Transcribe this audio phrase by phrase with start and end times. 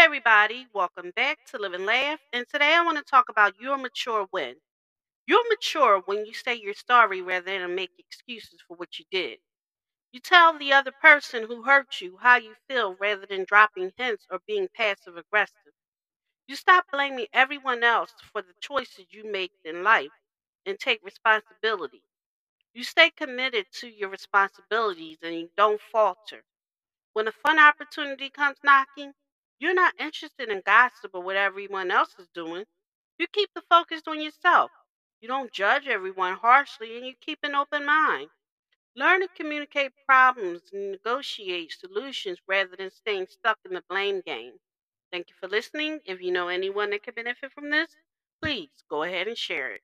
[0.00, 2.20] Everybody, welcome back to Live and Laugh.
[2.32, 4.54] And today I want to talk about you're mature when.
[5.26, 9.38] You're mature when you say you're sorry rather than make excuses for what you did.
[10.12, 14.26] You tell the other person who hurt you how you feel rather than dropping hints
[14.30, 15.74] or being passive aggressive.
[16.46, 20.12] You stop blaming everyone else for the choices you make in life
[20.66, 22.02] and take responsibility.
[22.74, 26.44] You stay committed to your responsibilities and you don't falter.
[27.12, 29.14] When a fun opportunity comes knocking,
[29.60, 32.64] you're not interested in gossip or what everyone else is doing.
[33.18, 34.72] You keep the focus on yourself.
[35.20, 38.30] You don't judge everyone harshly and you keep an open mind.
[38.94, 44.58] Learn to communicate problems and negotiate solutions rather than staying stuck in the blame game.
[45.12, 46.00] Thank you for listening.
[46.04, 47.96] If you know anyone that could benefit from this,
[48.42, 49.82] please go ahead and share it.